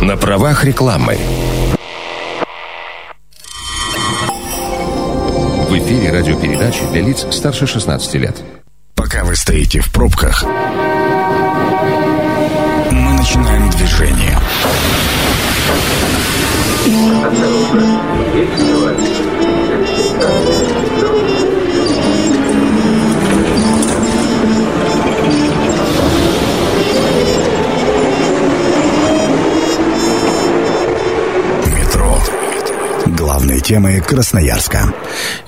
[0.00, 1.16] На правах рекламы.
[5.68, 8.42] В эфире радиопередачи для лиц старше 16 лет.
[8.94, 10.44] Пока вы стоите в пробках,
[12.92, 14.38] мы начинаем движение.
[33.66, 34.94] Темы Красноярска.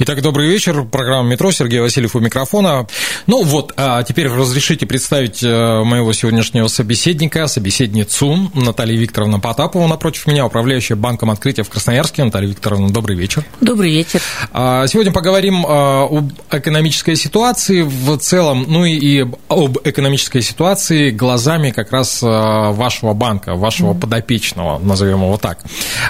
[0.01, 0.83] Итак, добрый вечер.
[0.83, 1.53] Программа «Метро».
[1.53, 2.89] Сергей Васильев у микрофона.
[3.29, 10.27] Ну вот, а теперь разрешите представить э, моего сегодняшнего собеседника, собеседницу Наталью Викторовну Потапову напротив
[10.27, 12.25] меня, управляющая банком открытия в Красноярске.
[12.25, 13.45] Наталья Викторовна, добрый вечер.
[13.61, 14.21] Добрый вечер.
[14.53, 21.71] А, сегодня поговорим а, об экономической ситуации в целом, ну и об экономической ситуации глазами
[21.71, 24.01] как раз а, вашего банка, вашего mm-hmm.
[24.01, 25.61] подопечного, назовем его так.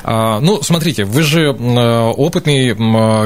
[0.05, 1.53] Ну, смотрите, вы же
[2.05, 2.75] опытный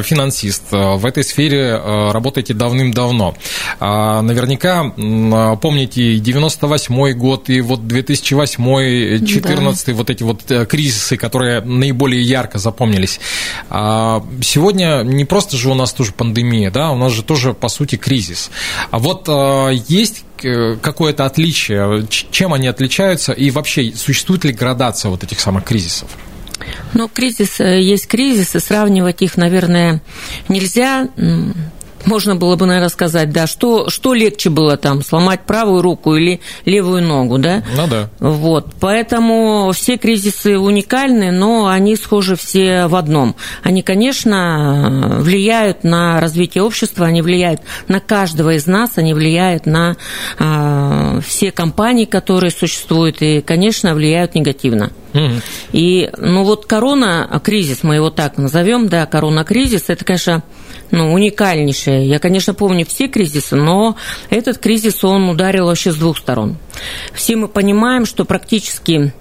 [0.03, 1.77] финансист, в этой сфере
[2.11, 3.35] работаете давным-давно.
[3.81, 4.91] Наверняка
[5.57, 9.93] помните 98 год и вот 2008 14 да.
[9.95, 13.21] вот эти вот э, кризисы, которые наиболее ярко запомнились.
[13.69, 17.97] Сегодня не просто же у нас тоже пандемия, да, у нас же тоже, по сути,
[17.97, 18.51] кризис.
[18.91, 19.29] А вот
[19.89, 25.65] есть э, какое-то отличие, чем они отличаются, и вообще существует ли градация вот этих самых
[25.65, 26.11] кризисов?
[26.95, 30.01] Ну, кризис э, есть кризис, и сравнивать их, наверное,
[30.49, 31.09] нельзя.
[32.07, 36.41] Можно было бы, наверное, сказать, да, что, что легче было там, сломать правую руку или
[36.65, 37.63] левую ногу, да?
[37.77, 38.11] Ну да.
[38.19, 43.37] Вот, поэтому все кризисы уникальны, но они схожи все в одном.
[43.63, 49.97] Они, конечно, влияют на развитие общества, они влияют на каждого из нас, они влияют на
[50.39, 54.91] э, все компании, которые существуют, и, конечно, влияют негативно.
[55.73, 60.43] И, ну вот корона-кризис, мы его так назовем, да, корона-кризис, это, конечно,
[60.93, 62.07] ну, уникальнейшее.
[62.07, 63.97] Я, конечно, помню все кризисы, но
[64.31, 66.59] этот кризис, он ударил вообще с двух сторон.
[67.15, 69.13] Все мы понимаем, что практически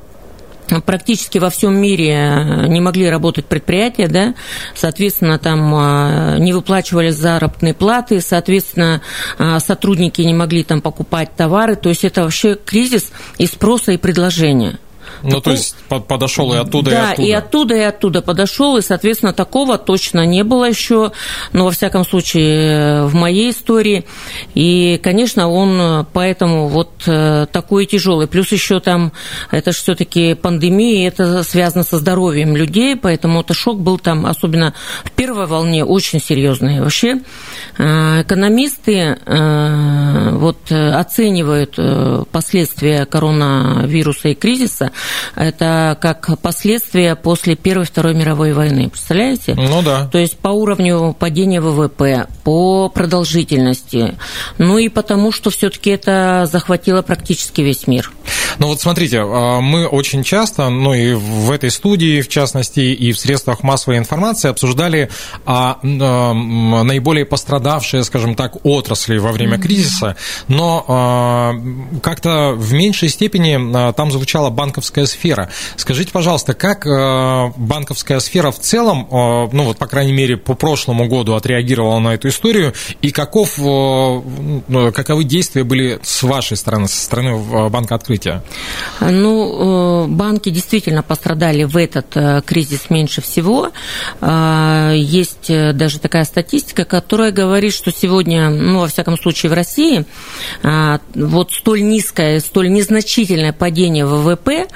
[0.85, 4.35] практически во всем мире не могли работать предприятия, да,
[4.73, 9.01] соответственно, там а, не выплачивали заработные платы, соответственно,
[9.37, 13.97] а, сотрудники не могли там покупать товары, то есть это вообще кризис и спроса, и
[13.97, 14.79] предложения.
[15.23, 15.41] Ну, Такого...
[15.41, 15.75] то есть
[16.07, 17.27] подошел и оттуда, да, и оттуда.
[17.27, 21.11] и оттуда, и оттуда подошел, и, соответственно, такого точно не было еще,
[21.53, 24.05] но, во всяком случае, в моей истории.
[24.55, 28.27] И, конечно, он поэтому вот э, такой тяжелый.
[28.27, 29.11] Плюс еще там,
[29.51, 34.73] это же все-таки пандемия, это связано со здоровьем людей, поэтому это шок был там, особенно
[35.03, 36.81] в первой волне, очень серьезный.
[36.81, 37.21] Вообще,
[37.77, 41.77] э, экономисты э, вот оценивают
[42.31, 44.91] последствия коронавируса и кризиса
[45.35, 48.89] это как последствия после Первой и Второй мировой войны.
[48.89, 49.55] Представляете?
[49.55, 50.07] Ну да.
[50.11, 54.15] То есть по уровню падения ВВП, по продолжительности,
[54.57, 58.11] ну и потому, что все-таки это захватило практически весь мир.
[58.59, 63.11] Ну вот смотрите, а, мы очень часто, ну и в этой студии, в частности, и
[63.11, 65.09] в средствах массовой информации обсуждали
[65.45, 70.15] а, наиболее пострадавшие, скажем так, отрасли во время кризиса,
[70.47, 71.53] но а,
[72.01, 75.49] как-то в меньшей степени там звучала банковская сфера.
[75.75, 76.85] Скажите, пожалуйста, как
[77.57, 82.29] банковская сфера в целом, ну вот, по крайней мере, по прошлому году отреагировала на эту
[82.29, 88.43] историю, и каков, каковы действия были с вашей стороны, со стороны банка открытия?
[88.99, 93.71] Ну, э, банки действительно пострадали в этот э, кризис меньше всего.
[94.19, 100.05] Э, есть даже такая статистика, которая говорит, что сегодня, ну, во всяком случае, в России
[100.63, 104.67] вот столь низкое, столь незначительное падение ВВП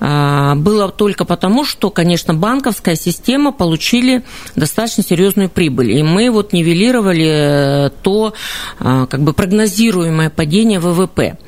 [0.00, 4.24] было только потому, что, конечно, банковская система получили
[4.56, 5.92] достаточно серьезную прибыль.
[5.92, 8.34] И мы вот нивелировали то
[8.78, 11.38] как бы прогнозируемое падение ВВП.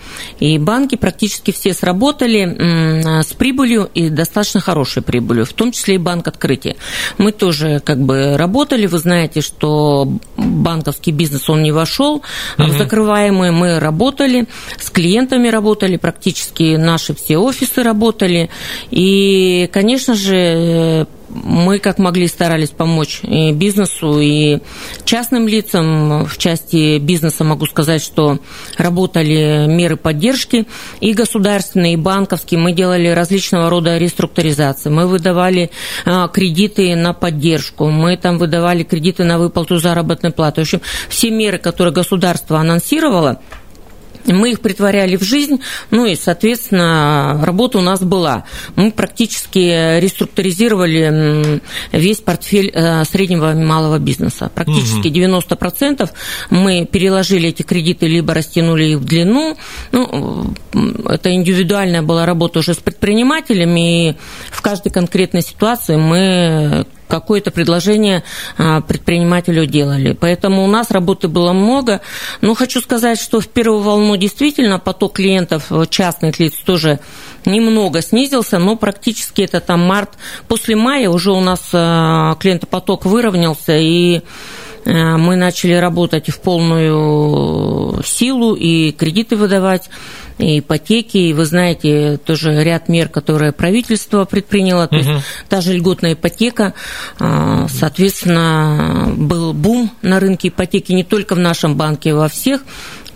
[0.40, 5.98] И банки практически все сработали с прибылью и достаточно хорошей прибылью, в том числе и
[5.98, 6.76] банк открытия.
[7.19, 12.22] Мы тоже как бы работали, вы знаете, что банковский бизнес, он не вошел угу.
[12.56, 14.46] в закрываемые, мы работали,
[14.78, 18.50] с клиентами работали, практически наши все офисы работали,
[18.90, 24.58] и, конечно же, мы как могли старались помочь и бизнесу, и
[25.05, 26.25] частным лицам.
[26.26, 28.38] В части бизнеса могу сказать, что
[28.76, 30.67] работали меры поддержки
[31.00, 32.61] и государственные, и банковские.
[32.61, 34.90] Мы делали различного рода реструктуризации.
[34.90, 35.70] Мы выдавали
[36.05, 40.61] а, кредиты на поддержку, мы там выдавали кредиты на выплату заработной платы.
[40.61, 43.40] В общем, все меры, которые государство анонсировало,
[44.26, 45.60] мы их притворяли в жизнь,
[45.90, 48.44] ну и, соответственно, работа у нас была.
[48.76, 51.60] Мы практически реструктуризировали
[51.92, 54.50] весь портфель э, среднего и малого бизнеса.
[54.54, 55.38] Практически угу.
[55.40, 56.10] 90%
[56.50, 59.56] мы переложили эти кредиты, либо растянули их в длину.
[59.92, 60.54] Ну,
[61.08, 64.16] это индивидуальная была работа уже с предпринимателями, и
[64.50, 68.25] в каждой конкретной ситуации мы какое-то предложение
[68.56, 70.17] а, предпринимателю делали.
[70.19, 72.00] Поэтому у нас работы было много.
[72.41, 77.00] Но хочу сказать, что в первую волну действительно поток клиентов частных лиц тоже
[77.44, 80.12] немного снизился, но практически это там март.
[80.49, 84.23] После мая уже у нас а, клиентопоток выровнялся, и
[84.87, 89.91] а, мы начали работать в полную силу и кредиты выдавать
[90.42, 95.04] и ипотеки, и вы знаете тоже ряд мер, которые правительство предприняло, то угу.
[95.04, 96.74] есть та же льготная ипотека,
[97.18, 102.62] а, соответственно, был бум на рынке ипотеки не только в нашем банке, а во всех,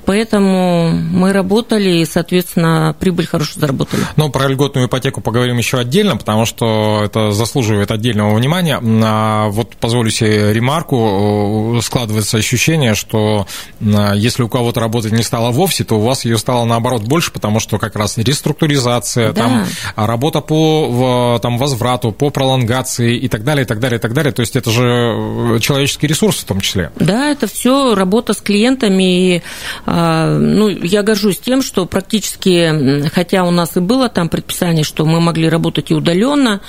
[0.07, 4.03] Поэтому мы работали и, соответственно, прибыль хорошо заработали.
[4.15, 8.81] Ну, про льготную ипотеку поговорим еще отдельно, потому что это заслуживает отдельного внимания.
[8.83, 11.81] А вот позволю себе ремарку.
[11.83, 13.47] Складывается ощущение, что
[13.83, 17.33] а, если у кого-то работать не стало вовсе, то у вас ее стало наоборот больше,
[17.33, 19.43] потому что как раз реструктуризация, да.
[19.43, 19.67] там,
[19.97, 24.33] работа по там, возврату, по пролонгации и так далее, и так далее, и так далее.
[24.33, 26.93] То есть это же человеческий ресурс в том числе.
[26.95, 29.43] Да, это все работа с клиентами и
[29.85, 35.07] а, ну, я горжусь тем, что практически, хотя у нас и было там предписание, что
[35.07, 36.61] мы могли работать и удаленно,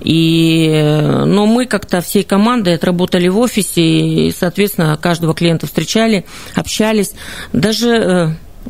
[0.00, 0.90] и,
[1.24, 7.14] но мы как-то всей командой отработали в офисе, и, соответственно, каждого клиента встречали, общались.
[7.52, 8.28] Даже э,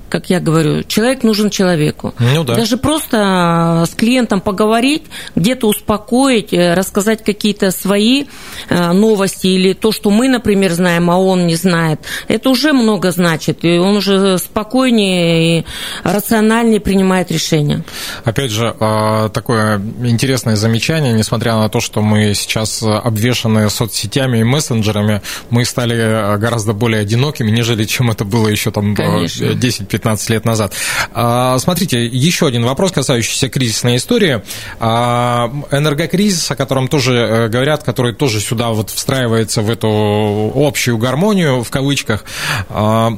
[0.08, 2.14] как я говорю, человек нужен человеку.
[2.18, 2.54] Ну, да.
[2.54, 5.02] Даже просто а, с клиентом поговорить,
[5.34, 8.26] где-то успокоить, э, рассказать какие-то свои
[8.68, 13.10] э, новости или то, что мы, например, знаем, а он не знает, это уже много
[13.10, 13.64] значит.
[13.64, 15.64] И он уже спокойнее и
[16.04, 17.84] рациональнее принимает решения.
[18.24, 24.44] Опять же, а, такое интересное замечание, несмотря на то, что мы сейчас обвешаны соцсетями и
[24.44, 30.30] мессенджерами, мы стали э, гораздо более одинокими, нежели чем это было еще там 10-15 15
[30.30, 30.72] лет назад.
[31.12, 34.42] А, смотрите, еще один вопрос, касающийся кризисной истории.
[34.80, 40.98] А, энергокризис, о котором тоже э, говорят, который тоже сюда вот встраивается в эту общую
[40.98, 42.24] гармонию, в кавычках.
[42.70, 43.16] А,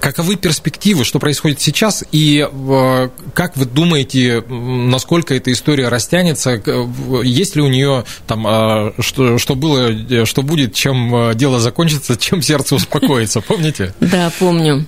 [0.00, 6.86] каковы перспективы, что происходит сейчас, и э, как вы думаете, насколько эта история растянется, э,
[7.22, 12.74] есть ли у нее там, что, что было, что будет, чем дело закончится, чем сердце
[12.74, 13.94] успокоится, помните?
[14.00, 14.86] Да, помню.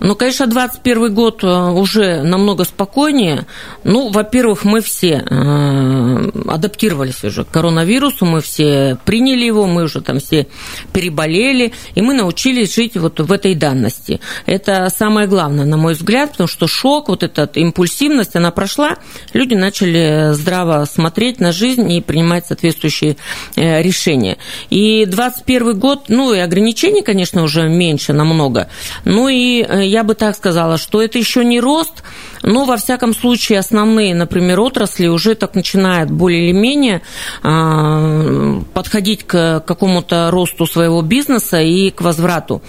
[0.00, 3.46] Ну, конечно, 21 год э, уже намного спокойнее.
[3.84, 10.00] Ну, во-первых, мы все э, адаптировались уже к коронавирусу, мы все приняли его, мы уже
[10.00, 10.46] там все
[10.92, 14.20] переболели, и мы научились жить вот в этой данности.
[14.46, 18.98] Это самое главное, на мой взгляд, потому что шок, вот эта импульсивность, она прошла,
[19.32, 23.16] люди начали здраво смотреть на жизнь и принимать соответствующие
[23.56, 24.38] э, решения.
[24.70, 28.68] И 21 год, ну, и ограничений, конечно, уже меньше намного,
[29.04, 32.02] ну и Э, я бы так сказала, что это еще не рост,
[32.42, 37.02] но, во всяком случае, основные, например, отрасли уже так начинают более или менее
[37.42, 42.62] а, подходить к какому-то росту своего бизнеса и к возврату.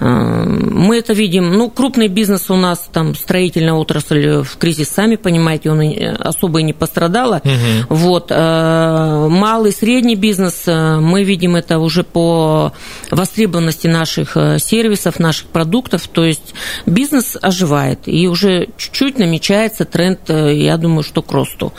[0.00, 5.16] А, мы это видим, ну, крупный бизнес у нас, там, строительная отрасль в кризис, сами
[5.16, 5.82] понимаете, он
[6.18, 7.40] особо и не пострадала.
[7.44, 7.94] Угу.
[7.94, 8.26] Вот.
[8.30, 12.72] А, малый, средний бизнес, мы видим это уже по
[13.10, 16.54] востребованности наших сервисов, наших продуктов, то есть
[16.86, 21.72] бизнес оживает, и уже чуть-чуть намечается тренд, э, я думаю, что к росту.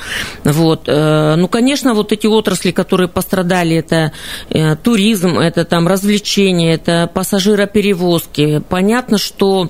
[0.44, 0.84] Вот.
[0.88, 4.12] Э, ну, конечно, вот эти отрасли, которые пострадали, это
[4.50, 8.62] э, туризм, это там развлечения, это пассажироперевозки.
[8.70, 9.70] Понятно, что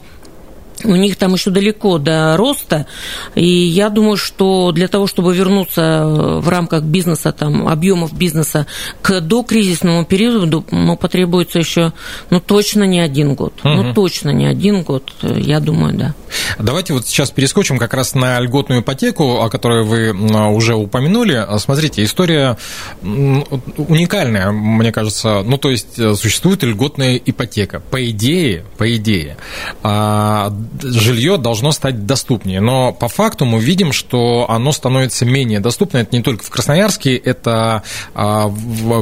[0.84, 2.88] у них там еще далеко до роста,
[3.36, 8.68] и я думаю, что для того, чтобы вернуться в рамках бизнеса, там, объемов бизнеса
[9.02, 11.94] к докризисному периоду, ну, потребуется еще,
[12.30, 13.54] ну, точно не один год.
[13.64, 13.70] Угу.
[13.70, 16.16] Ну, точно не один год, я думаю, да.
[16.60, 20.12] Давайте вот сейчас перескочим как раз на льготную ипотеку, о которой вы
[20.54, 21.46] уже упомянули.
[21.58, 22.58] Смотрите, история
[23.02, 25.42] уникальная, мне кажется.
[25.44, 27.80] Ну, то есть э, существует льготная ипотека.
[27.80, 29.38] По идее, по идее,
[29.84, 32.62] а, жилье должно стать доступнее.
[32.62, 36.00] Но по факту мы видим, что оно становится менее доступно.
[36.00, 38.50] Это не только в Красноярске, это а,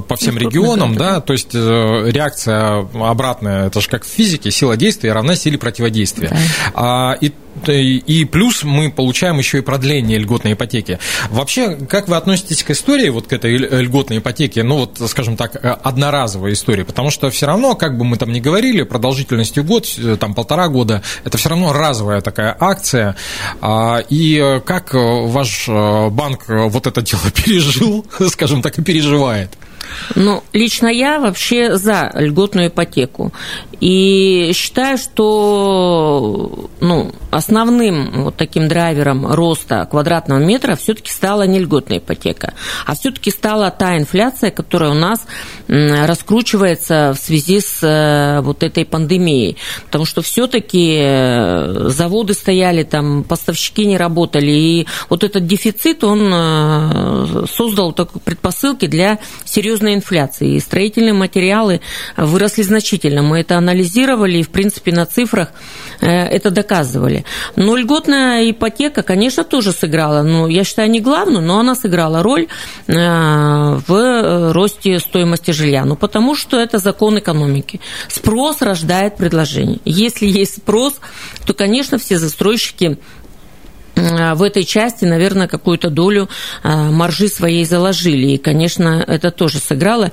[0.07, 4.77] по всем регионам, да, то есть э, реакция обратная, это же как в физике, сила
[4.77, 6.35] действия равна силе противодействия.
[6.75, 7.17] Да.
[7.19, 7.31] И
[7.67, 10.99] и плюс мы получаем еще и продление льготной ипотеки.
[11.29, 15.55] Вообще, как вы относитесь к истории, вот к этой льготной ипотеке, ну вот, скажем так,
[15.83, 19.87] одноразовой истории, потому что все равно, как бы мы там ни говорили, продолжительностью год,
[20.19, 23.15] там полтора года, это все равно разовая такая акция,
[23.61, 29.49] а, и как ваш банк вот это дело пережил, скажем так, и переживает?
[30.15, 33.31] Ну, лично я вообще за льготную ипотеку.
[33.79, 41.97] И считаю, что ну, основным вот таким драйвером роста квадратного метра все-таки стала не льготная
[41.97, 42.53] ипотека,
[42.85, 45.25] а все-таки стала та инфляция, которая у нас
[45.67, 49.57] раскручивается в связи с э, вот этой пандемией.
[49.85, 56.29] Потому что все-таки э, заводы стояли, там поставщики не работали, и вот этот дефицит, он
[56.31, 60.55] э, создал такие предпосылки для серьезной инфляции.
[60.55, 61.81] И строительные материалы
[62.17, 63.21] выросли значительно.
[63.21, 65.49] Мы это анализировали и, в принципе, на цифрах
[65.99, 67.22] это доказывали.
[67.55, 72.47] Но льготная ипотека, конечно, тоже сыграла, ну, я считаю, не главную, но она сыграла роль
[72.87, 72.93] э,
[73.87, 75.85] в росте стоимости жилья.
[75.85, 77.79] Ну, потому что это закон экономики.
[78.07, 79.79] Спрос рождает предложение.
[79.85, 80.95] Если есть спрос,
[81.45, 82.97] то, конечно, все застройщики
[83.95, 86.29] в этой части, наверное, какую-то долю
[86.63, 88.27] а, маржи своей заложили.
[88.31, 90.11] И, конечно, это тоже сыграло.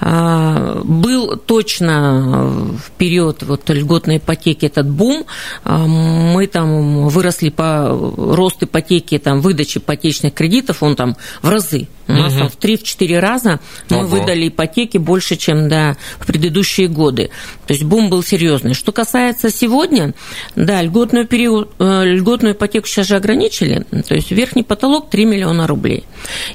[0.00, 5.24] А, был точно в период вот льготной ипотеки этот бум.
[5.64, 12.22] Мы там выросли по росту ипотеки, там, выдачи ипотечных кредитов, он там в разы у
[12.22, 14.06] нас там в 3-4 раза мы Ого.
[14.06, 17.30] выдали ипотеки больше, чем да, в предыдущие годы.
[17.66, 18.74] То есть бум был серьезный.
[18.74, 20.14] Что касается сегодня,
[20.56, 25.66] да, льготную, период, э, льготную ипотеку сейчас же ограничили, то есть верхний потолок 3 миллиона
[25.66, 26.04] рублей.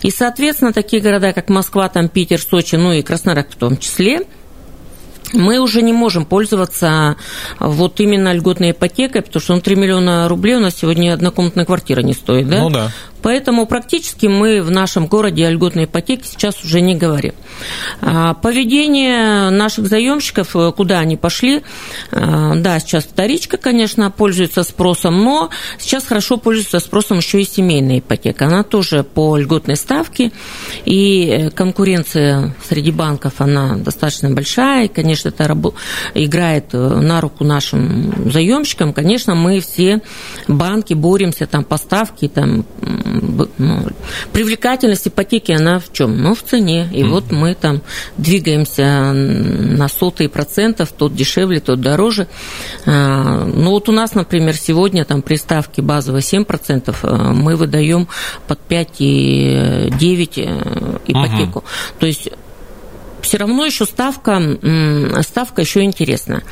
[0.02, 4.22] И, соответственно, такие города, как Москва, там, Питер, Сочи, ну и Краснодар в том числе,
[5.34, 7.18] мы уже не можем пользоваться
[7.60, 12.02] вот именно льготной ипотекой, потому что ну, 3 миллиона рублей у нас сегодня однокомнатная квартира
[12.02, 12.60] не стоит, да?
[12.60, 12.92] Ну да.
[13.22, 17.34] Поэтому практически мы в нашем городе о льготной ипотеке сейчас уже не говорим.
[18.02, 21.64] А, поведение наших заемщиков, э, куда они пошли,
[22.12, 28.00] э, да, сейчас вторичка, конечно, пользуется спросом, но сейчас хорошо пользуется спросом еще и семейная
[28.00, 28.46] ипотека.
[28.46, 30.32] Она тоже по льготной ставке,
[30.86, 35.58] и э, конкуренция среди банков, она достаточно большая, и, конечно, это
[36.14, 38.94] играет на руку нашим заемщикам.
[38.94, 40.02] Конечно, мы все
[40.48, 42.66] банки боремся там по ставке, там
[43.58, 43.88] ну,
[44.34, 46.22] привлекательность ипотеки, она в чем?
[46.22, 46.90] Ну, в цене.
[46.92, 47.10] И mm-hmm.
[47.10, 47.82] вот мы там
[48.18, 52.28] двигаемся на сотые процентов, тот дешевле, тот дороже.
[52.86, 58.08] А, ну, вот у нас, например, сегодня там при ставке базовой 7%, а, мы выдаем
[58.48, 61.60] под 5,9 э, ипотеку.
[61.60, 62.00] Mm-hmm.
[62.00, 62.30] То есть
[63.28, 64.42] все равно еще ставка,
[65.22, 66.44] ставка еще интересна.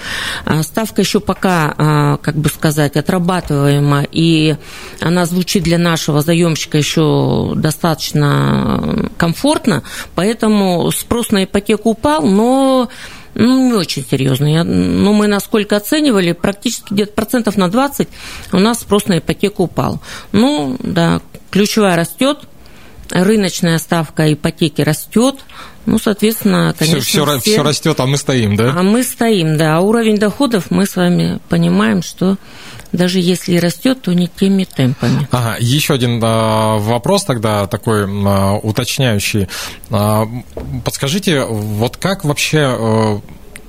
[0.43, 4.57] А, ставка еще пока, а, как бы сказать, отрабатываема, и
[4.99, 9.83] она звучит для нашего заемщика еще достаточно комфортно,
[10.15, 12.89] поэтому спрос на ипотеку упал, но
[13.35, 14.63] ну, не очень серьезно.
[14.63, 18.07] ну, мы насколько оценивали, практически где-то процентов на 20
[18.51, 20.01] у нас спрос на ипотеку упал.
[20.33, 22.39] Ну, да, ключевая растет,
[23.11, 25.35] рыночная ставка ипотеки растет,
[25.85, 27.51] ну, соответственно, конечно, все, все, все...
[27.51, 28.73] все растет, а мы стоим, да?
[28.75, 29.77] А мы стоим, да.
[29.77, 32.37] А уровень доходов мы с вами понимаем, что
[32.91, 35.27] даже если растет, то не теми темпами.
[35.31, 39.47] Ага, еще один а, вопрос тогда такой а, уточняющий.
[39.91, 40.27] А,
[40.83, 43.21] подскажите, вот как вообще, а,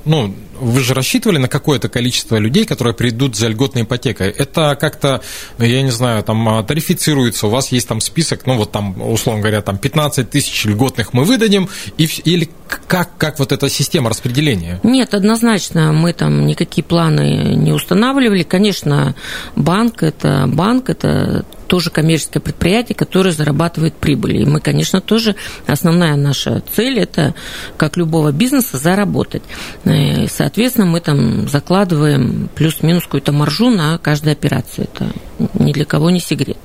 [0.04, 4.30] ну, вы же рассчитывали на какое-то количество людей, которые придут за льготной ипотекой.
[4.30, 5.22] Это как-то,
[5.58, 9.42] я не знаю, там а, тарифицируется, у вас есть там список, ну вот там, условно
[9.42, 12.48] говоря, там 15 тысяч льготных мы выдадим, и, или
[12.86, 14.80] как, как вот эта система распределения?
[14.82, 18.42] Нет, однозначно мы там никакие планы не устанавливали.
[18.42, 19.14] Конечно,
[19.54, 24.42] банк– это банк, это тоже коммерческое предприятие, которое зарабатывает прибыль.
[24.42, 27.34] И мы, конечно, тоже, основная наша цель– это,
[27.76, 29.42] как любого бизнеса, заработать.
[29.84, 34.88] Э, и, соответственно, мы там закладываем плюс-минус какую-то маржу на каждую операцию.
[34.92, 35.12] Это
[35.58, 36.58] ни для кого не секрет.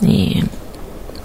[0.00, 0.44] И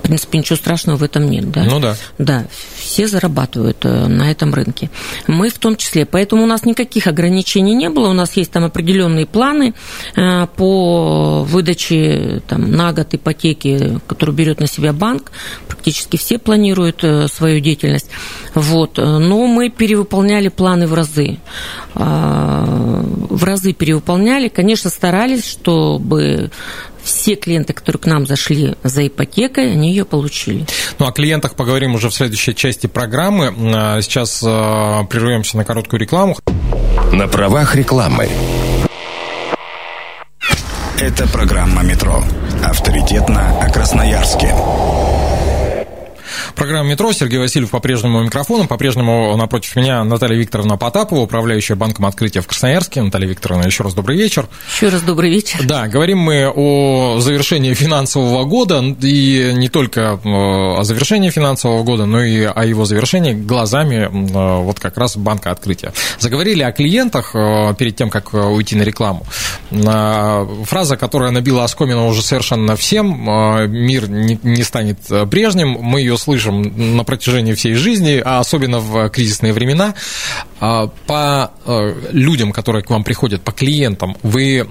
[0.08, 1.64] принципе, ничего страшного в этом нет, да?
[1.64, 1.96] Ну да.
[2.18, 4.90] Да, все зарабатывают э, на этом рынке.
[5.28, 6.06] Мы в том числе.
[6.06, 8.10] Поэтому у нас никаких ограничений не было.
[8.10, 9.74] У нас есть там определенные планы
[10.16, 15.32] э, по выдаче там, на год ипотеки, которую берет на себя банк.
[15.68, 18.10] Практически все планируют э, свою деятельность.
[18.54, 18.98] Вот.
[18.98, 21.38] Но мы перевыполняли планы в разы.
[21.94, 24.48] В разы перевыполняли.
[24.48, 26.52] Конечно, старались, чтобы
[27.08, 30.66] все клиенты, которые к нам зашли за ипотекой, они ее получили.
[31.00, 33.54] Ну, о клиентах поговорим уже в следующей части программы.
[33.74, 36.38] А, сейчас а, прервемся на короткую рекламу.
[37.12, 38.30] На правах рекламы.
[41.00, 42.24] Это программа «Метро».
[42.64, 44.54] Авторитетно о Красноярске.
[46.68, 47.14] Программа «Метро».
[47.14, 48.68] Сергей Васильев по-прежнему микрофоном.
[48.68, 53.02] По-прежнему напротив меня Наталья Викторовна Потапова, управляющая банком открытия в Красноярске.
[53.02, 54.50] Наталья Викторовна, еще раз добрый вечер.
[54.76, 55.60] Еще раз добрый вечер.
[55.64, 62.06] Да, говорим мы о завершении финансового года, и не только э, о завершении финансового года,
[62.06, 65.94] но и о его завершении глазами э, вот как раз банка открытия.
[66.20, 69.26] Заговорили о клиентах э, перед тем, как уйти на рекламу.
[69.72, 73.08] Фраза, которая набила оскомину уже совершенно всем,
[73.72, 74.98] мир не станет
[75.32, 79.94] прежним, мы ее слышим на протяжении всей жизни, а особенно в кризисные времена.
[80.60, 84.66] А, по э, людям, которые к вам приходят, по клиентам, вы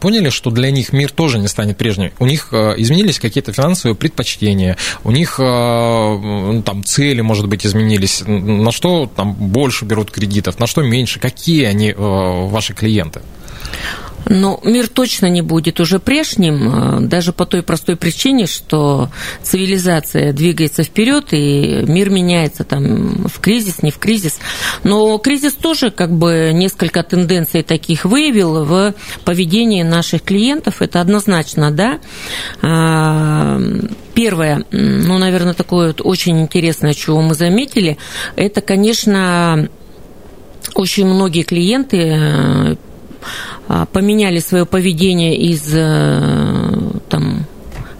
[0.00, 2.12] поняли, что для них мир тоже не станет прежним?
[2.18, 8.22] У них э, изменились какие-то финансовые предпочтения, у них э, там цели, может быть, изменились,
[8.26, 13.20] на что там больше берут кредитов, на что меньше, какие они ваши клиенты?
[14.28, 19.08] Но мир точно не будет уже прежним, э, даже по той простой причине, что
[19.42, 24.38] цивилизация двигается вперед, и мир меняется там в кризис, не в кризис.
[24.82, 28.94] Но кризис тоже как бы несколько тенденций таких выявил в
[29.24, 30.82] поведении наших клиентов.
[30.82, 32.00] Это однозначно, да.
[32.62, 33.60] А,
[34.14, 37.96] первое, ну, наверное, такое вот очень интересное, чего мы заметили,
[38.34, 39.68] это, конечно,
[40.74, 42.76] очень многие клиенты э,
[43.92, 46.45] поменяли свое поведение из э,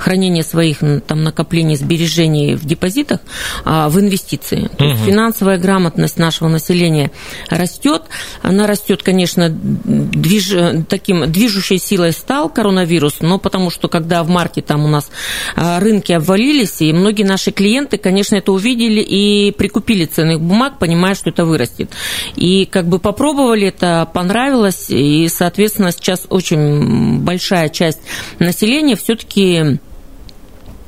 [0.07, 3.19] хранения своих там, накоплений, сбережений в депозитах
[3.65, 4.71] а, в инвестиции.
[4.79, 7.11] То есть финансовая грамотность нашего населения
[7.51, 8.03] растет.
[8.41, 10.55] Она растет, конечно, движ,
[10.89, 15.11] таким движущей силой стал коронавирус, но потому что когда в марте там у нас
[15.57, 21.17] а, рынки обвалились, и многие наши клиенты, конечно, это увидели и прикупили ценных бумаг, понимая,
[21.17, 21.91] что это вырастет.
[22.37, 27.99] И как бы попробовали это, понравилось, и, соответственно, сейчас очень большая часть
[28.39, 29.77] населения все-таки Э,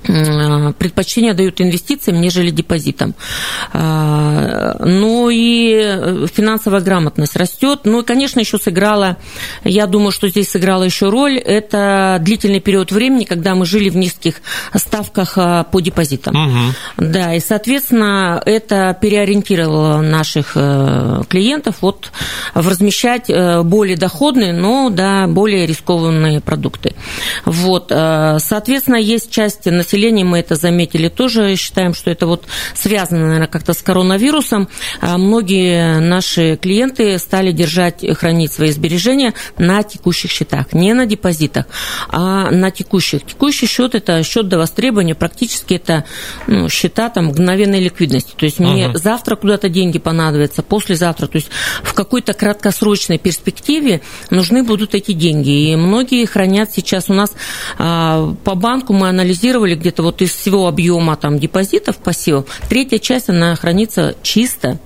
[0.08, 3.14] предпочтение дают инвестициям, нежели депозитам.
[3.72, 7.80] Э, ну и финансовая грамотность растет.
[7.84, 9.18] Ну и, конечно, еще сыграла,
[9.64, 13.96] я думаю, что здесь сыграла еще роль, это длительный период времени, когда мы жили в
[13.96, 14.36] низких
[14.74, 16.34] ставках э, по депозитам.
[16.34, 17.06] Угу.
[17.08, 22.10] Да, и, соответственно, это переориентировало наших клиентов вот
[22.54, 23.30] в размещать
[23.64, 26.94] более доходные, но да, более рискованные продукты.
[27.44, 33.26] Вот, соответственно, есть часть населения, населения, мы это заметили тоже, считаем, что это вот связано,
[33.26, 34.68] наверное, как-то с коронавирусом.
[35.00, 41.66] А многие наши клиенты стали держать, хранить свои сбережения на текущих счетах, не на депозитах,
[42.08, 43.24] а на текущих.
[43.26, 46.04] Текущий счет– это счет до востребования, практически это
[46.46, 48.32] ну, счета там, мгновенной ликвидности.
[48.36, 48.98] То есть мне uh-huh.
[48.98, 51.26] завтра куда-то деньги понадобятся, послезавтра.
[51.26, 51.50] То есть
[51.82, 55.72] в какой-то краткосрочной перспективе нужны будут эти деньги.
[55.72, 57.32] И многие хранят сейчас у нас
[57.78, 63.30] а, по банку мы анализировали, где-то вот из всего объема там депозитов пассивов, третья часть,
[63.30, 64.78] она хранится чисто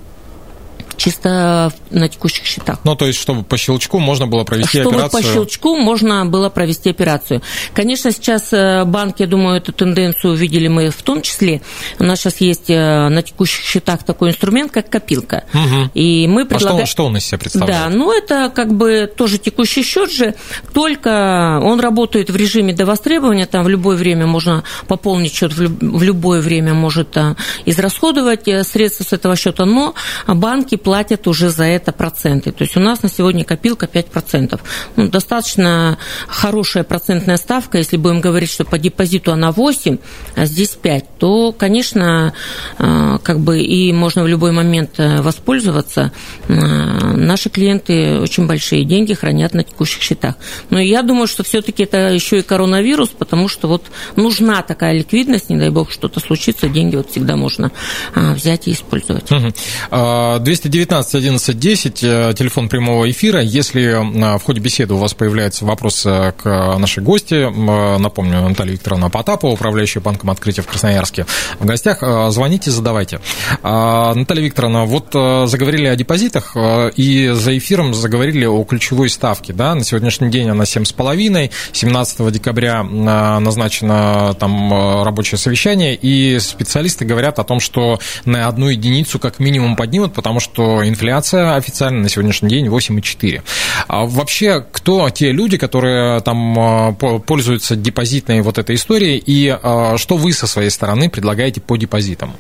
[0.97, 2.79] чисто на текущих счетах.
[2.85, 5.23] Ну, то есть, чтобы по щелчку можно было провести чтобы операцию?
[5.23, 7.43] Чтобы по щелчку можно было провести операцию.
[7.75, 11.63] Конечно, сейчас э, банки, я думаю, эту тенденцию увидели мы в том числе.
[11.99, 15.45] У нас сейчас есть э, на текущих счетах такой инструмент, как копилка.
[15.53, 15.91] Угу.
[15.95, 16.83] И мы предлагаем...
[16.83, 17.83] А что, что он из себя представляет?
[17.83, 20.35] Да, ну, это как бы тоже текущий счет же,
[20.73, 26.03] только он работает в режиме до востребования, там в любое время можно пополнить счет, в
[26.03, 29.95] любое время может э, израсходовать средства с этого счета, но
[30.27, 32.53] банки платят уже за это проценты.
[32.53, 34.61] То есть у нас на сегодня копилка 5%.
[34.97, 37.79] Ну, достаточно хорошая процентная ставка.
[37.79, 39.99] Если будем говорить, что по депозиту она 8,
[40.37, 42.33] а здесь 5, то, конечно,
[42.79, 46.13] э, как бы и можно в любой момент э, воспользоваться.
[46.49, 50.35] Э, наши клиенты очень большие деньги хранят на текущих счетах.
[50.71, 53.85] Но я думаю, что все-таки это еще и коронавирус, потому что вот
[54.17, 57.71] нужна такая ликвидность, не дай бог что-то случится, деньги вот всегда можно
[58.15, 59.29] взять и использовать.
[59.31, 63.43] 209 19 11 10, телефон прямого эфира.
[63.43, 68.49] Если э, в ходе беседы у вас появляется вопрос э, к нашей гости, э, напомню,
[68.49, 71.27] Наталья Викторовна Потапова, управляющая банком открытия в Красноярске,
[71.59, 73.21] в гостях, звоните, задавайте.
[73.63, 76.57] Наталья Викторовна, вот заговорили о депозитах,
[76.97, 79.53] и за эфиром заговорили о ключевой ставке.
[79.53, 79.75] Да?
[79.75, 87.45] На сегодняшний день она 7,5, 17 декабря назначено там рабочее совещание, и специалисты говорят о
[87.45, 92.67] том, что на одну единицу как минимум поднимут, потому что инфляция официально на сегодняшний день
[92.67, 93.43] 8,4.
[93.89, 99.97] А вообще, кто те люди, которые там а, пользуются депозитной вот этой историей, и а,
[99.99, 102.35] что вы со своей стороны предлагаете по депозитам?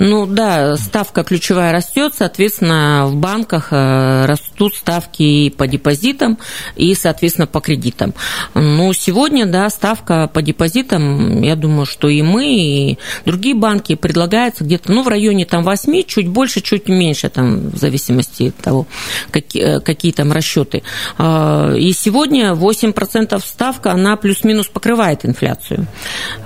[0.00, 6.38] Ну да, ставка ключевая растет, соответственно, в банках э, растут ставки по депозитам,
[6.74, 8.14] и, соответственно, по кредитам.
[8.54, 14.64] Ну, сегодня, да, ставка по депозитам, я думаю, что и мы, и другие банки предлагаются
[14.64, 18.86] где-то, ну, в районе там 8, чуть больше, чуть меньше, там, в зависимости от того,
[19.30, 20.82] какие, э, какие там расчеты.
[21.18, 25.86] А, и сегодня 8% ставка, она плюс-минус покрывает инфляцию.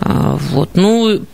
[0.01, 1.25] А, вот, ну,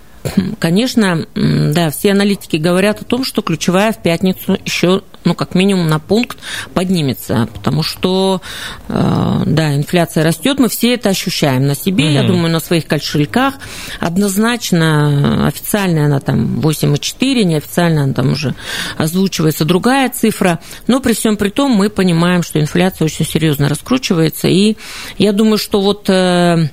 [0.58, 5.88] Конечно, да, все аналитики говорят о том, что ключевая в пятницу еще, ну, как минимум
[5.88, 6.38] на пункт
[6.74, 8.42] поднимется, потому что,
[8.88, 12.14] э, да, инфляция растет, мы все это ощущаем на себе, mm-hmm.
[12.14, 13.54] я думаю, на своих кошельках.
[13.98, 18.54] Однозначно, официально она там 8,4, неофициально она там уже
[18.98, 24.48] озвучивается другая цифра, но при всем при том мы понимаем, что инфляция очень серьезно раскручивается,
[24.48, 24.76] и
[25.16, 26.68] я думаю, что вот э,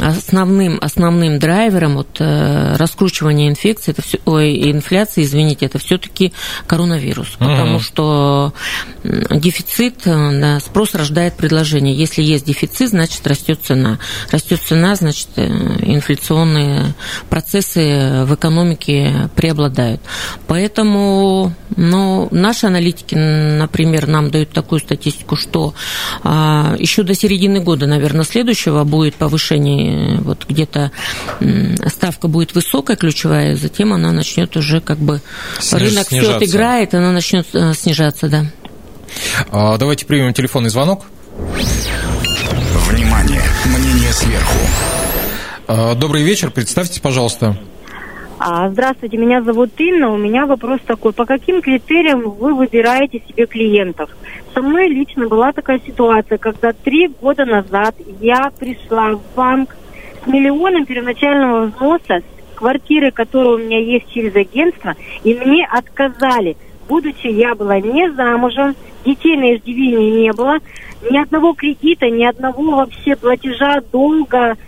[0.00, 6.32] основным, основным драйвером вот, э, раскручивания инфекции, это все, ой, инфляции, извините, это все-таки
[6.66, 7.46] коронавирус, uh-huh.
[7.46, 8.52] потому что
[9.02, 11.94] дефицит, э, да, спрос рождает предложение.
[11.94, 13.98] Если есть дефицит, значит растет цена.
[14.30, 16.94] Растет цена, значит э, инфляционные
[17.28, 20.00] процессы в экономике преобладают.
[20.46, 25.74] Поэтому ну, наши аналитики, например, нам дают такую статистику, что
[26.22, 29.73] а, еще до середины года, наверное, следующего будет повышение
[30.20, 30.90] вот где-то
[31.86, 35.20] ставка будет высокая, ключевая, затем она начнет уже как бы
[35.58, 36.18] Сниж, рынок снижаться.
[36.18, 38.46] все отыграет, она начнет э, снижаться, да.
[39.50, 41.04] А, давайте примем телефонный звонок.
[42.88, 44.58] Внимание, мнение сверху.
[45.66, 47.58] А, добрый вечер, представьтесь, пожалуйста.
[48.46, 50.12] А, здравствуйте, меня зовут Инна.
[50.12, 51.14] У меня вопрос такой.
[51.14, 54.10] По каким критериям вы выбираете себе клиентов?
[54.52, 59.74] Со мной лично была такая ситуация, когда три года назад я пришла в банк
[60.22, 66.58] с миллионом первоначального взноса, с квартиры, которая у меня есть через агентство, и мне отказали.
[66.86, 68.76] Будучи я была не замужем,
[69.06, 70.58] детей на иждивении не было,
[71.10, 74.58] ни одного кредита, ни одного вообще платежа, долга,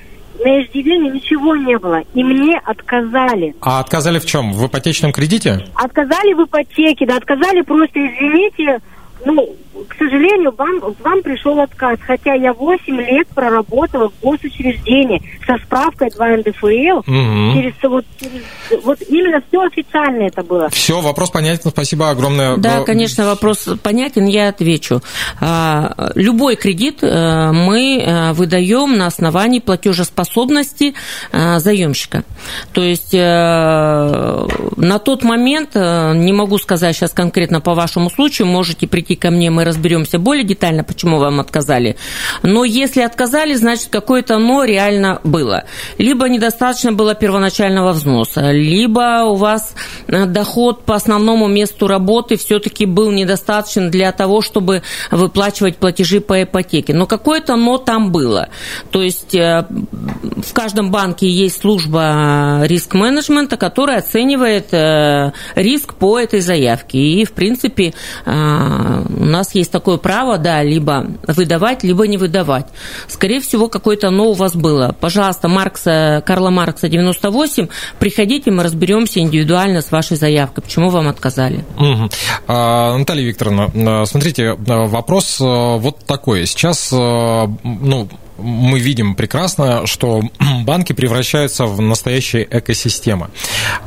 [0.45, 3.55] на иждивении ничего не было, и мне отказали.
[3.61, 4.53] А отказали в чем?
[4.53, 5.67] В ипотечном кредите?
[5.75, 8.79] Отказали в ипотеке, да, отказали просто, извините,
[9.25, 9.55] ну,
[9.89, 16.11] к сожалению, вам, вам пришел отказ, хотя я 8 лет проработала в госучреждении со справкой
[16.11, 16.99] 2 НДФЛ.
[16.99, 17.53] Угу.
[17.55, 20.69] Через, вот, через, вот именно все официально это было.
[20.71, 22.57] Все, вопрос понятен, спасибо огромное.
[22.57, 25.03] Да, конечно, вопрос понятен, я отвечу.
[25.41, 30.95] А, любой кредит э, мы э, выдаем на основании платежеспособности
[31.33, 32.25] э, заемщика.
[32.73, 39.17] То есть на тот момент, не могу сказать сейчас конкретно по вашему случаю, можете прийти
[39.17, 41.97] ко мне, мы разберемся более детально, почему вам отказали.
[42.43, 45.65] Но если отказали, значит, какое-то но реально было.
[45.99, 49.75] Либо недостаточно было первоначального взноса, либо у вас
[50.07, 56.43] э, доход по основному месту работы все-таки был недостаточен для того, чтобы выплачивать платежи по
[56.43, 56.95] ипотеке.
[56.95, 58.49] Но какое-то но там было.
[58.91, 66.41] То есть э, в каждом банке есть служба риск-менеджмента, которая оценивает э, риск по этой
[66.41, 66.99] заявке.
[66.99, 67.95] И, в принципе,
[68.27, 72.67] у нас есть такое право, да, либо выдавать, либо не выдавать.
[73.09, 74.95] Скорее всего, какое-то оно у вас было.
[74.99, 81.65] Пожалуйста, Маркса, Карла Маркса 98, приходите, мы разберемся индивидуально с вашей заявкой, почему вам отказали.
[81.77, 82.11] Угу.
[82.49, 86.47] А, Наталья Викторовна, смотрите, вопрос э, вот такой.
[86.47, 90.23] Сейчас, э, ну, мы видим прекрасно, что
[90.65, 93.29] банки превращаются в настоящие экосистемы.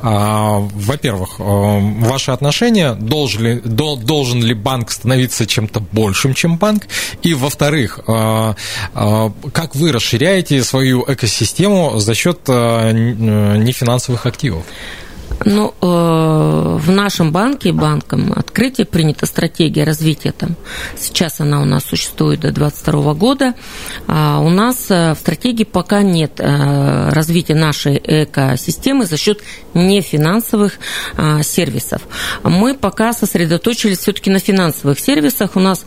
[0.02, 6.88] А, во-первых, э, ваши отношения, должен ли, должен ли банк становиться чем-то большим, чем банк?
[7.22, 8.54] И, во-вторых, э,
[8.96, 14.64] э, как вы расширяете свою экосистему за счет нефинансовых активов?
[15.46, 15.86] Ну, э,
[16.80, 20.56] в нашем банке, банком открытия принята стратегия развития там.
[20.98, 23.54] Сейчас она у нас существует до 2022 года.
[24.08, 29.42] А у нас э, в стратегии пока нет э, развития нашей экосистемы за счет
[29.74, 30.80] нефинансовых
[31.44, 32.02] сервисов.
[32.44, 35.56] Мы пока сосредоточились все-таки на финансовых сервисах.
[35.56, 35.86] У нас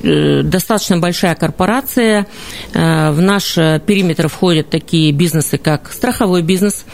[0.00, 2.26] достаточно большая корпорация.
[2.72, 6.84] В наш периметр входят такие бизнесы, как страховой бизнес,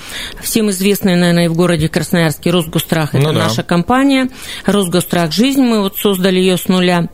[0.41, 3.15] всем известный, наверное, и в городе городе Красноярске Росгострах.
[3.15, 3.45] Это ну, да.
[3.45, 4.29] наша компания.
[4.67, 5.63] Росгострах «Жизнь».
[5.63, 7.09] Мы вот создали ее с нуля.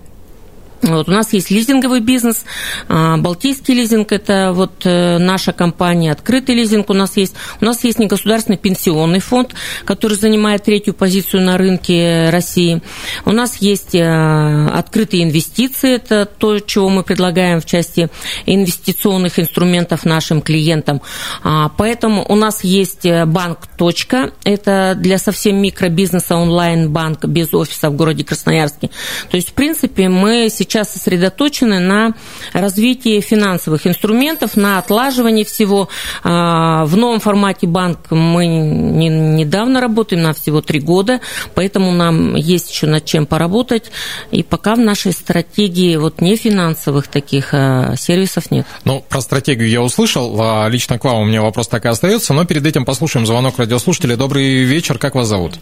[0.83, 2.45] Вот, у нас есть лизинговый бизнес,
[2.89, 7.35] а, Балтийский лизинг– это вот э, наша компания, открытый лизинг у нас есть.
[7.63, 9.55] У нас есть негосударственный пенсионный фонд,
[9.87, 12.83] который занимает третью позицию на рынке России.
[13.25, 18.11] У нас есть э, открытые инвестиции, это то, чего мы предлагаем в части
[18.45, 21.01] инвестиционных инструментов нашим клиентам.
[21.43, 27.89] А, поэтому у нас есть э, банк «Точка», это для совсем микробизнеса онлайн-банк без офиса
[27.89, 28.91] в городе Красноярске.
[29.31, 32.15] То есть, в принципе, мы сейчас сейчас сосредоточены на
[32.53, 35.89] развитии финансовых инструментов, на отлаживании всего.
[36.23, 41.21] А, в новом формате банк мы не, недавно работаем, на всего три года,
[41.55, 43.91] поэтому нам есть еще над чем поработать.
[44.31, 48.67] И пока в нашей стратегии вот не финансовых таких а, сервисов нет.
[48.85, 50.37] Ну, про стратегию я услышал.
[50.41, 53.59] А лично к вам у меня вопрос так и остается, но перед этим послушаем звонок
[53.59, 54.17] радиослушателя.
[54.17, 55.55] Добрый вечер, как вас зовут?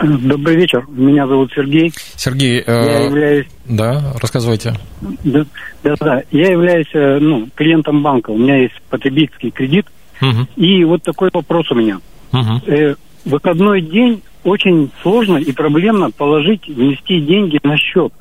[0.00, 0.84] Добрый вечер.
[0.88, 1.92] Меня зовут Сергей.
[2.16, 3.46] Сергей, э, я являюсь...
[3.66, 4.74] Да, рассказывайте.
[5.22, 5.44] Да,
[5.82, 6.22] да, да.
[6.30, 8.30] Я являюсь э, ну, клиентом банка.
[8.30, 9.86] У меня есть потребительский кредит.
[10.20, 10.46] Угу.
[10.56, 12.00] И вот такой вопрос у меня.
[12.32, 12.62] Угу.
[12.66, 18.12] Э, выходной день очень сложно и проблемно положить, внести деньги на счет.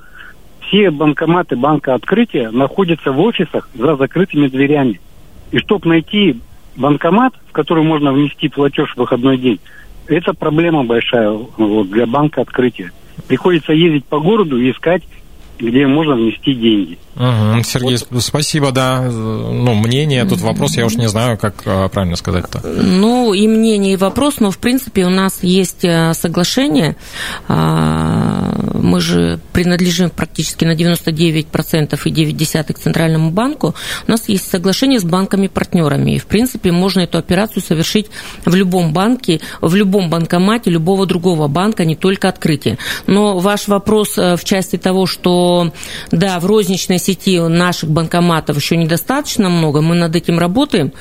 [0.68, 5.00] Все банкоматы банка открытия находятся в офисах за закрытыми дверями.
[5.52, 6.40] И чтобы найти
[6.76, 9.60] банкомат, в который можно внести платеж в выходной день,
[10.12, 12.92] это проблема большая вот, для банка открытия.
[13.28, 15.04] Приходится ездить по городу и искать
[15.62, 16.98] где можно внести деньги.
[17.16, 17.64] Угу.
[17.64, 18.24] Сергей, вот.
[18.24, 19.02] спасибо, да.
[19.02, 22.62] Ну, мнение, тут вопрос, я уж не знаю, как а, правильно сказать-то.
[22.64, 26.96] Ну, и мнение, и вопрос, но, в принципе, у нас есть э, соглашение.
[27.48, 33.76] А, мы же принадлежим практически на 99% и 9 к Центральному банку.
[34.08, 36.12] У нас есть соглашение с банками-партнерами.
[36.12, 38.08] И, в принципе, можно эту операцию совершить
[38.46, 42.78] в любом банке, в любом банкомате любого другого банка, не только открытие.
[43.06, 45.51] Но ваш вопрос э, в части того, что
[46.12, 50.94] да, в розничной сети наших банкоматов еще недостаточно много, мы над этим работаем.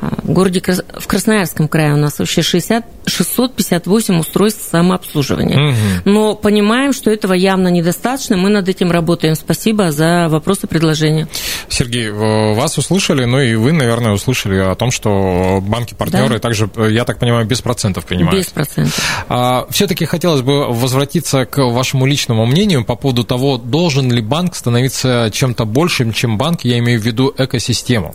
[0.00, 0.62] А, в городе,
[0.98, 5.70] в Красноярском крае у нас вообще 60, 658 устройств самообслуживания.
[5.70, 5.76] Угу.
[6.04, 9.34] Но понимаем, что этого явно недостаточно, мы над этим работаем.
[9.34, 11.28] Спасибо за вопросы и предложения.
[11.68, 16.38] Сергей, вас услышали, ну и вы, наверное, услышали о том, что банки-партнеры да.
[16.38, 18.38] также, я так понимаю, без процентов принимают.
[18.38, 18.98] Без процентов.
[19.28, 24.20] А, Все-таки хотелось бы возвратиться к вашему личному мнению по поводу того, должен должен ли
[24.20, 28.14] банк становиться чем-то большим, чем банк, я имею в виду экосистему?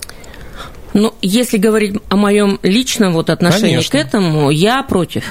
[0.93, 3.91] Ну, если говорить о моем личном вот отношении Конечно.
[3.91, 5.23] к этому, я против.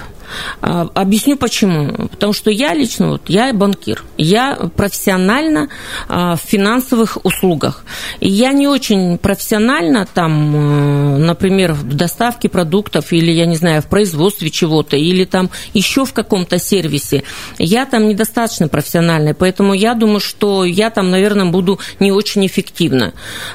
[0.61, 2.09] А, объясню почему.
[2.09, 5.69] Потому что я лично, вот, я банкир, я профессионально
[6.09, 7.85] а, в финансовых услугах.
[8.21, 13.83] И я не очень профессионально там, э, например, в доставке продуктов или, я не знаю,
[13.83, 17.23] в производстве чего-то, или там еще в каком-то сервисе.
[17.59, 23.13] Я там недостаточно профессиональная, поэтому я думаю, что я там, наверное, буду не очень эффективна.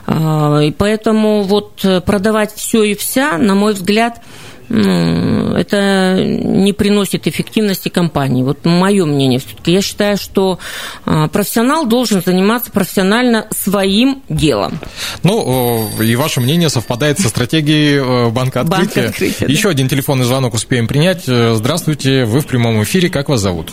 [0.07, 4.21] А, и поэтому вот продавать все и вся, на мой взгляд,
[4.69, 8.43] это не приносит эффективности компании.
[8.43, 9.71] Вот мое мнение все-таки.
[9.71, 10.59] Я считаю, что
[11.05, 14.79] а, профессионал должен заниматься профессионально своим делом.
[15.23, 19.01] Ну, и ваше мнение совпадает со стратегией э, банка открытия.
[19.01, 19.69] Банк открытия Еще да.
[19.69, 21.23] один телефонный звонок успеем принять.
[21.27, 23.09] Э, здравствуйте, вы в прямом эфире.
[23.09, 23.71] Как вас зовут?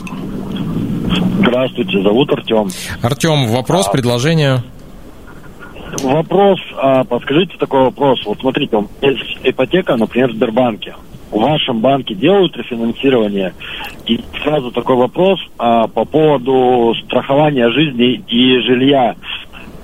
[1.38, 2.70] Здравствуйте, зовут Артем.
[3.00, 3.90] Артем, вопрос, а...
[3.90, 4.62] предложение?
[6.00, 8.24] Вопрос, а, подскажите такой вопрос.
[8.24, 10.94] Вот смотрите, у меня есть ипотека, например, в Сбербанке.
[11.30, 13.54] В вашем банке делают рефинансирование?
[14.06, 19.16] И сразу такой вопрос а, по поводу страхования жизни и жилья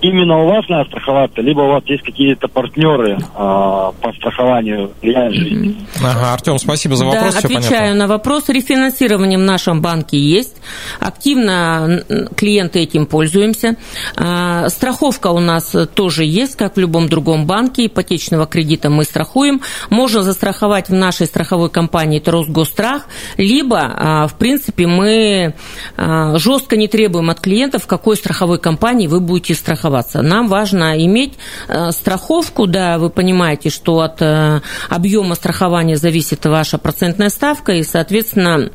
[0.00, 5.76] именно у вас надо страховаться, либо у вас есть какие-то партнеры э, по страхованию жизни.
[6.02, 7.34] Ага, Артем, спасибо за вопрос.
[7.34, 7.94] Да, отвечаю понятно.
[7.94, 8.48] на вопрос.
[8.48, 10.56] Рефинансирование в нашем банке есть.
[11.00, 12.02] Активно
[12.36, 13.76] клиенты этим пользуемся.
[14.16, 17.86] А, страховка у нас тоже есть, как в любом другом банке.
[17.86, 19.60] Ипотечного кредита мы страхуем.
[19.90, 23.06] Можно застраховать в нашей страховой компании, это Росгострах,
[23.36, 25.54] либо, а, в принципе, мы
[25.96, 30.22] а, жестко не требуем от клиентов, в какой страховой компании вы будете страховать страховаться.
[30.22, 31.34] Нам важно иметь
[31.68, 37.82] э, страховку, да, вы понимаете, что от э, объема страхования зависит ваша процентная ставка, и,
[37.82, 38.70] соответственно,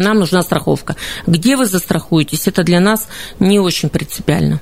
[0.00, 0.96] нам нужна страховка.
[1.26, 3.08] Где вы застрахуетесь, это для нас
[3.38, 4.60] не очень принципиально.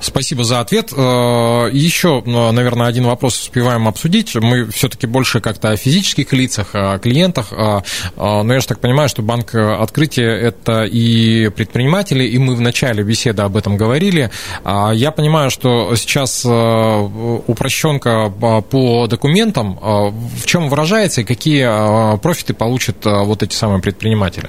[0.00, 0.92] Спасибо за ответ.
[0.96, 4.34] Э, Еще, э, наверное, один вопрос успеваем обсудить.
[4.34, 7.48] Мы все-таки больше как-то о физических лицах, о клиентах.
[7.52, 7.80] Э,
[8.16, 13.02] но я же так понимаю, что банк открытия– это и предприниматели, и мы в начале
[13.02, 14.30] беседы об этом говорили.
[14.64, 18.30] А я понимаю, что сейчас упрощенка
[18.70, 24.48] по документам в чем выражается и какие профиты получат вот эти самые предприниматели?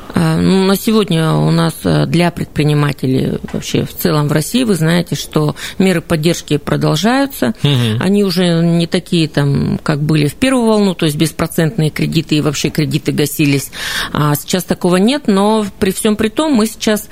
[0.21, 1.73] Ну, на сегодня у нас
[2.05, 7.55] для предпринимателей вообще в целом в России, вы знаете, что меры поддержки продолжаются.
[7.63, 8.01] Угу.
[8.03, 12.41] Они уже не такие, там, как были в первую волну, то есть беспроцентные кредиты и
[12.41, 13.71] вообще кредиты гасились.
[14.13, 17.09] А сейчас такого нет, но при всем при том мы сейчас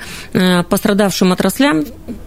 [0.68, 1.84] пострадавшим отраслям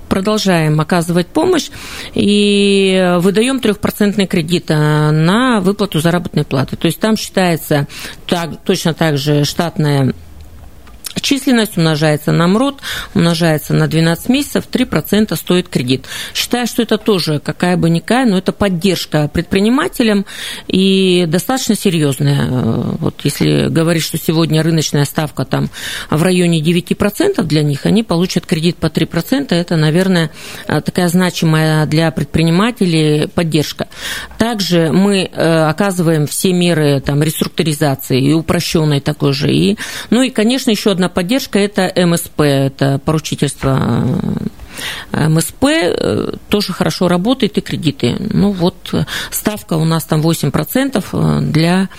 [0.10, 1.69] продолжаем оказывать помощь
[2.13, 6.76] и выдаем трехпроцентный кредит на выплату заработной платы.
[6.76, 7.88] То есть там считается
[8.28, 10.13] так, точно так же штатная
[11.23, 12.81] Численность умножается на МРОД,
[13.15, 16.05] умножается на 12 месяцев, 3% стоит кредит.
[16.33, 20.25] Считаю, что это тоже какая бы никакая, но это поддержка предпринимателям
[20.67, 22.45] и достаточно серьезная.
[22.49, 25.69] Вот если говорить, что сегодня рыночная ставка там
[26.09, 30.29] в районе 9% для них, они получат кредит по 3%, это, наверное,
[30.67, 33.88] такая значимая для предпринимателей поддержка.
[34.38, 39.53] Также мы э, оказываем все меры там, реструктуризации и упрощенной такой же.
[39.53, 39.77] И,
[40.09, 44.08] ну и, конечно, еще одна поддержка– это МСП, это поручительство
[45.12, 48.15] э, МСП э, тоже хорошо работает и кредиты.
[48.19, 48.93] Ну вот
[49.32, 51.89] ставка у нас там 8% э, для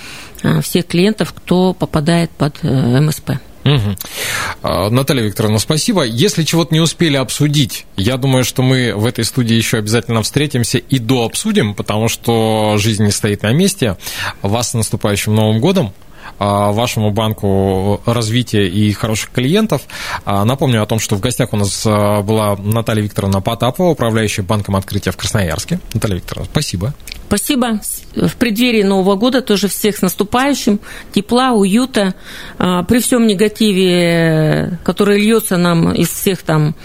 [0.61, 3.33] всех клиентов, кто попадает под МСП.
[3.64, 4.90] Угу.
[4.90, 6.03] Наталья Викторовна, спасибо.
[6.05, 10.77] Если чего-то не успели обсудить, я думаю, что мы в этой студии еще обязательно встретимся
[10.77, 13.96] и дообсудим, потому что жизнь не стоит на месте.
[14.42, 15.94] Вас с наступающим Новым годом.
[16.38, 19.82] А, вашему банку развития и хороших клиентов.
[20.24, 24.44] А, напомню о том, что в гостях у нас а, была Наталья Викторовна Потапова, управляющая
[24.44, 25.78] банком открытия в Красноярске.
[25.92, 26.94] Наталья Викторовна, спасибо.
[27.26, 27.80] Спасибо.
[28.14, 30.78] В преддверии Нового года тоже всех с наступающим.
[31.12, 32.14] Тепла, уюта.
[32.58, 36.76] При всем негативе, который льется нам из всех там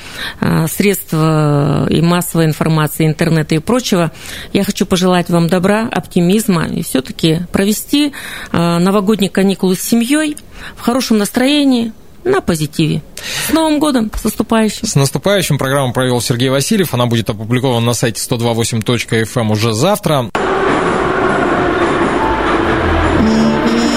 [0.67, 4.11] средств и массовой информации, интернета и прочего,
[4.53, 8.13] я хочу пожелать вам добра, оптимизма и все-таки провести
[8.51, 10.37] новогодний каникулы с семьей,
[10.75, 13.01] в хорошем настроении, на позитиве.
[13.47, 14.87] С Новым годом, с наступающим.
[14.87, 16.93] С наступающим программу провел Сергей Васильев.
[16.93, 20.29] Она будет опубликована на сайте 128.fm эм уже завтра.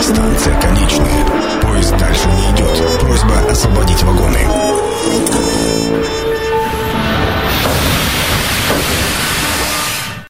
[0.02, 1.60] Станция конечная.
[1.62, 3.00] Поезд дальше не идет.
[3.00, 4.61] Просьба о